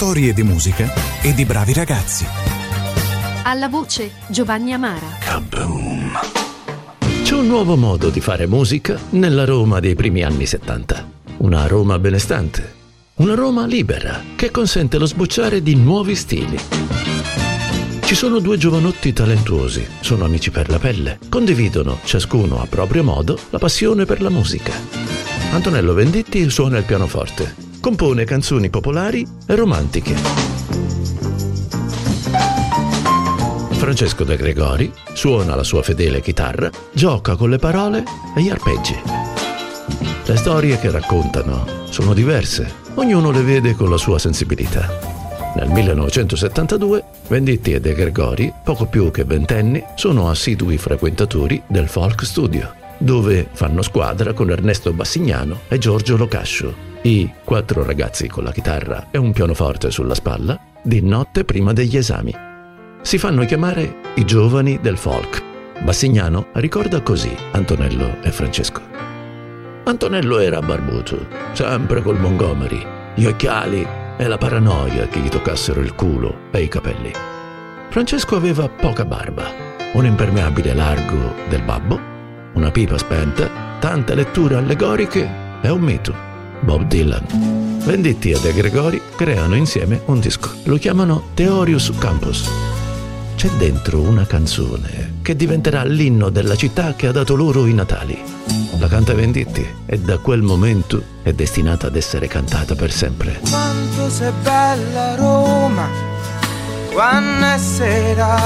[0.00, 0.90] Storie di musica
[1.20, 2.24] e di bravi ragazzi.
[3.42, 5.18] Alla voce Giovanni Amara.
[5.20, 6.18] Kaboom!
[7.22, 11.10] C'è un nuovo modo di fare musica nella Roma dei primi anni 70.
[11.40, 12.76] Una Roma benestante.
[13.16, 16.56] Una Roma libera che consente lo sbocciare di nuovi stili.
[18.02, 23.38] Ci sono due giovanotti talentuosi, sono amici per la pelle, condividono, ciascuno a proprio modo,
[23.50, 24.72] la passione per la musica.
[25.50, 30.14] Antonello Venditti suona il pianoforte, compone canzoni popolari e romantiche.
[33.72, 38.04] Francesco De Gregori suona la sua fedele chitarra, gioca con le parole
[38.36, 38.94] e gli arpeggi.
[40.26, 44.88] Le storie che raccontano sono diverse, ognuno le vede con la sua sensibilità.
[45.56, 52.24] Nel 1972 Venditti e De Gregori, poco più che ventenni, sono assidui frequentatori del Folk
[52.24, 58.52] Studio, dove fanno squadra con Ernesto Bassignano e Giorgio Locascio, i quattro ragazzi con la
[58.52, 62.34] chitarra e un pianoforte sulla spalla, di notte prima degli esami.
[63.00, 65.42] Si fanno chiamare i giovani del folk.
[65.82, 68.82] Bassignano ricorda così Antonello e Francesco.
[69.84, 73.86] Antonello era barbuto, sempre col Montgomery, gli occhiali
[74.18, 77.10] e la paranoia che gli toccassero il culo e i capelli.
[77.88, 79.44] Francesco aveva poca barba,
[79.94, 82.09] un impermeabile largo del babbo,
[82.54, 85.28] una pipa spenta, tante letture allegoriche
[85.62, 86.14] e un mito,
[86.60, 87.78] Bob Dylan.
[87.84, 90.50] Venditti e De Gregori creano insieme un disco.
[90.64, 92.70] Lo chiamano Theorius Campus
[93.40, 98.22] c'è dentro una canzone che diventerà l'inno della città che ha dato loro i Natali.
[98.78, 103.40] La canta Venditti e da quel momento è destinata ad essere cantata per sempre.
[103.48, 105.88] Quanto sei bella Roma,
[106.92, 108.38] quando è sera,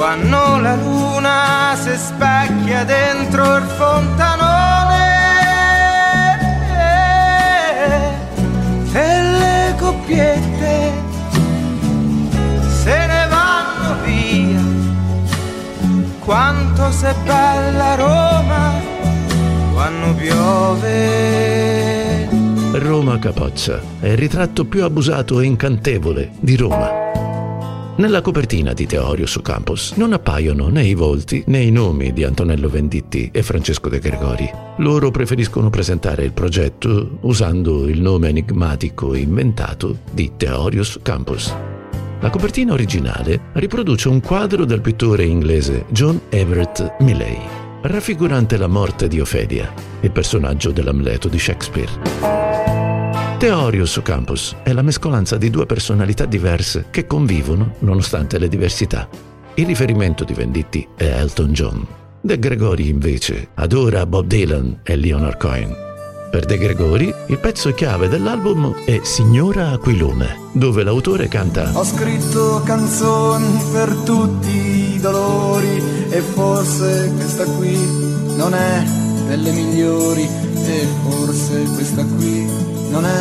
[0.00, 5.18] quando la luna si specchia dentro il fontanone
[8.94, 10.92] e le coppiette
[12.82, 14.62] se ne vanno via.
[16.20, 18.72] Quanto sei bella Roma
[19.74, 21.46] quando piove.
[22.72, 27.09] Roma Capoccia è il ritratto più abusato e incantevole di Roma.
[28.00, 32.24] Nella copertina di Teorio su Campus non appaiono né i volti né i nomi di
[32.24, 34.50] Antonello Venditti e Francesco De Gregori.
[34.78, 41.54] Loro preferiscono presentare il progetto usando il nome enigmatico inventato di Theorius Campus.
[42.20, 47.38] La copertina originale riproduce un quadro del pittore inglese John Everett Millay,
[47.82, 52.69] raffigurante la morte di Ophelia, il personaggio dell'Amleto di Shakespeare.
[53.40, 59.08] Theorius Campus è la mescolanza di due personalità diverse che convivono nonostante le diversità.
[59.54, 61.86] Il riferimento di Venditti è Elton John.
[62.20, 65.74] De Gregori invece adora Bob Dylan e Leonard Cohen.
[66.30, 72.60] Per De Gregori, il pezzo chiave dell'album è Signora Aquilume, dove l'autore canta Ho scritto
[72.62, 77.74] canzoni per tutti i dolori e forse questa qui
[78.36, 78.84] non è
[79.28, 80.28] delle migliori
[80.66, 83.19] e forse questa qui non è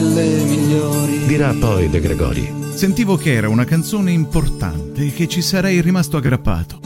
[0.00, 1.26] delle migliori.
[1.26, 2.58] Dirà poi De Gregori.
[2.74, 6.80] Sentivo che era una canzone importante e che ci sarei rimasto aggrappato.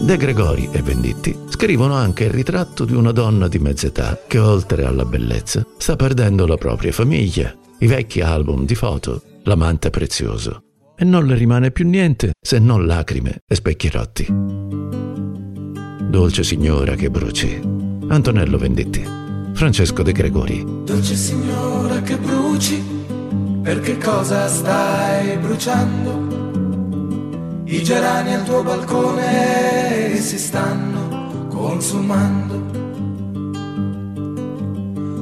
[0.00, 4.84] De Gregori e Venditti scrivono anche il ritratto di una donna di mezz'età che oltre
[4.84, 10.62] alla bellezza sta perdendo la propria famiglia, i vecchi album di foto, l'amante prezioso.
[10.96, 14.26] E non le rimane più niente se non lacrime e specchi rotti.
[16.08, 17.60] Dolce signora che bruci.
[18.08, 19.25] Antonello Venditti.
[19.56, 20.62] Francesco De Gregori.
[20.84, 22.84] Dolce signora che bruci,
[23.62, 27.62] per che cosa stai bruciando?
[27.64, 32.54] I gerani al tuo balcone si stanno consumando.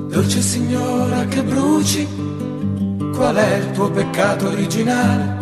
[0.09, 2.05] Dolce signora che bruci,
[3.15, 5.37] qual è il tuo peccato originale?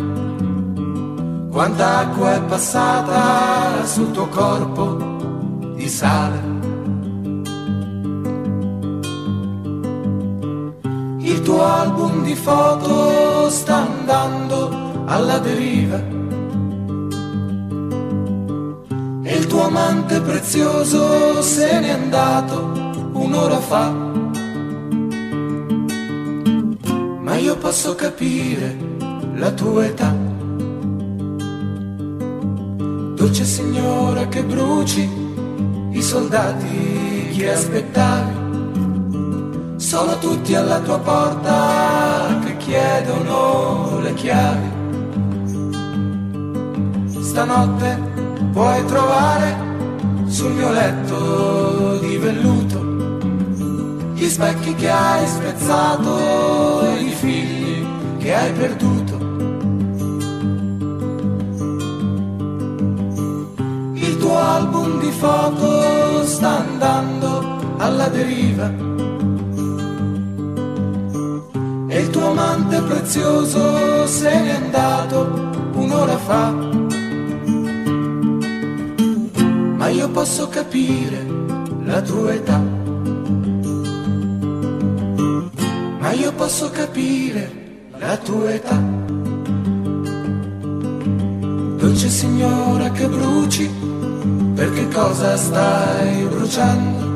[1.49, 6.52] Quanta acqua è passata sul tuo corpo di sale?
[11.33, 15.97] Il tuo album di foto sta andando alla deriva
[19.23, 22.61] e il tuo amante prezioso se n'è andato
[23.13, 23.89] un un'ora fa.
[27.19, 28.77] Ma io posso capire
[29.33, 30.15] la tua età.
[33.15, 35.09] Dolce signora che bruci
[35.93, 38.32] i soldati che aspettavi.
[39.93, 44.71] Sono tutti alla tua porta che chiedono le chiavi.
[47.21, 47.99] Stanotte
[48.51, 49.55] puoi trovare
[50.25, 52.81] sul mio letto di velluto
[54.15, 57.85] gli specchi che hai spezzato e i figli
[58.17, 59.15] che hai perduto.
[63.93, 68.92] Il tuo album di foto sta andando alla deriva.
[71.93, 76.51] E il tuo amante prezioso se n'è andato un'ora fa.
[79.77, 81.23] Ma io posso capire
[81.83, 82.59] la tua età.
[85.99, 87.51] Ma io posso capire
[87.99, 88.81] la tua età.
[91.77, 93.69] Dolce signora che bruci,
[94.55, 97.12] per che cosa stai bruciando?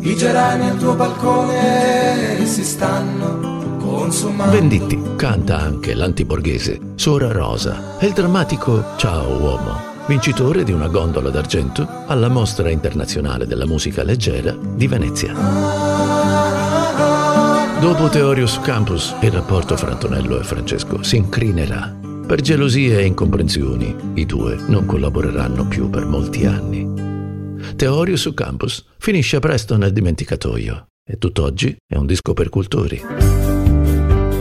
[0.00, 4.52] I gerai nel tuo balcone si stanno consumando.
[4.52, 11.30] Venditti canta anche l'antiborghese Sora Rosa e il drammatico Ciao uomo, vincitore di una gondola
[11.30, 15.34] d'argento alla Mostra Internazionale della Musica Leggera di Venezia.
[17.80, 21.92] Dopo Teorius Campus, il rapporto fra Antonello e Francesco si incrinerà.
[22.26, 27.16] Per gelosie e incomprensioni, i due non collaboreranno più per molti anni.
[27.76, 33.00] Teorius Campus finisce presto nel dimenticatoio e tutt'oggi è un disco per cultori.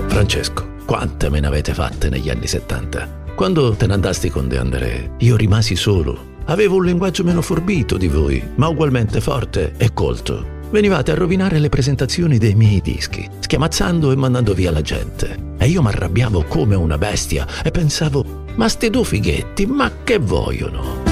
[0.08, 3.26] Francesco, quante me ne avete fatte negli anni 70?
[3.36, 6.36] Quando te ne andasti con De André, io rimasi solo.
[6.46, 10.56] Avevo un linguaggio meno forbito di voi, ma ugualmente forte e colto.
[10.70, 15.56] Venivate a rovinare le presentazioni dei miei dischi, schiamazzando e mandando via la gente.
[15.58, 20.18] E io mi arrabbiavo come una bestia e pensavo, ma sti due fighetti, ma che
[20.18, 21.07] vogliono?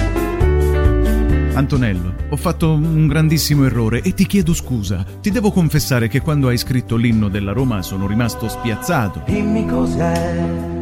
[1.56, 5.06] Antonello, ho fatto un grandissimo errore e ti chiedo scusa.
[5.22, 9.22] Ti devo confessare che quando hai scritto l'inno della Roma sono rimasto spiazzato.
[9.25, 10.74] Dimmi cos'è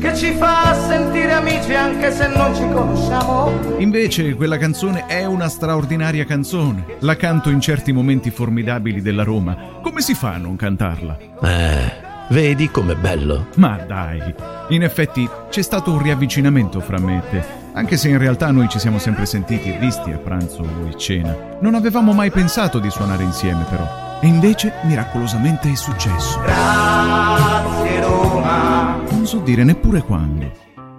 [0.00, 3.78] che ci fa sentire amici anche se non ci conosciamo.
[3.78, 6.84] Invece quella canzone è una straordinaria canzone.
[7.00, 9.78] La canto in certi momenti formidabili della Roma.
[9.80, 11.18] Come si fa a non cantarla?
[11.40, 11.92] Eh,
[12.30, 13.46] vedi com'è bello?
[13.56, 14.34] Ma dai,
[14.70, 17.44] in effetti c'è stato un riavvicinamento fra me e te,
[17.76, 20.96] anche se in realtà noi ci siamo sempre sentiti e visti a pranzo o a
[20.96, 21.58] cena.
[21.60, 24.18] Non avevamo mai pensato di suonare insieme però.
[24.22, 26.40] E invece miracolosamente è successo.
[26.40, 28.96] Grazie Roma.
[29.10, 30.50] Non so dire neppure quando.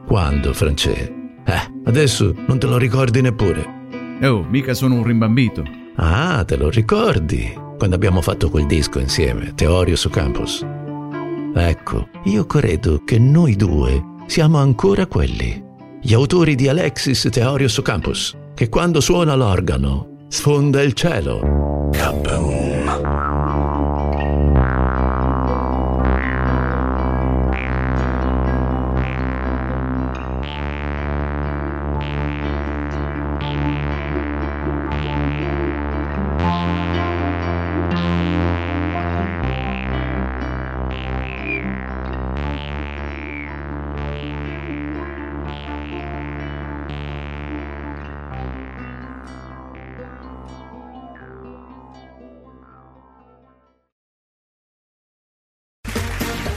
[0.05, 1.13] Quando, France?
[1.45, 3.75] Eh, adesso non te lo ricordi neppure.
[4.21, 5.63] Oh, mica sono un rimbambito.
[5.95, 7.59] Ah, te lo ricordi?
[7.75, 10.63] Quando abbiamo fatto quel disco insieme, Teorio su Campus.
[11.55, 15.65] Ecco, io credo che noi due siamo ancora quelli.
[15.99, 21.89] Gli autori di Alexis Teorio su Campus, che quando suona l'organo sfonda il cielo.
[21.91, 22.56] Kaboom!